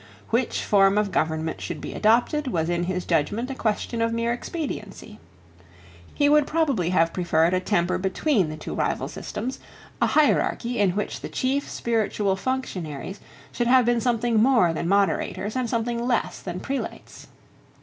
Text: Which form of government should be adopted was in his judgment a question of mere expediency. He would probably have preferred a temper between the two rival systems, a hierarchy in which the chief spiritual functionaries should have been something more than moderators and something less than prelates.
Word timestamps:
Which 0.31 0.63
form 0.63 0.97
of 0.97 1.11
government 1.11 1.61
should 1.61 1.79
be 1.79 1.93
adopted 1.93 2.47
was 2.47 2.69
in 2.71 2.85
his 2.85 3.05
judgment 3.05 3.51
a 3.51 3.53
question 3.53 4.01
of 4.01 4.11
mere 4.11 4.33
expediency. 4.33 5.19
He 6.11 6.27
would 6.27 6.47
probably 6.47 6.89
have 6.89 7.13
preferred 7.13 7.53
a 7.53 7.59
temper 7.59 7.99
between 7.99 8.49
the 8.49 8.57
two 8.57 8.73
rival 8.73 9.07
systems, 9.07 9.59
a 10.01 10.07
hierarchy 10.07 10.79
in 10.79 10.95
which 10.95 11.19
the 11.21 11.29
chief 11.29 11.69
spiritual 11.69 12.35
functionaries 12.35 13.19
should 13.51 13.67
have 13.67 13.85
been 13.85 14.01
something 14.01 14.41
more 14.41 14.73
than 14.73 14.87
moderators 14.87 15.55
and 15.55 15.69
something 15.69 16.03
less 16.03 16.39
than 16.39 16.61
prelates. 16.61 17.27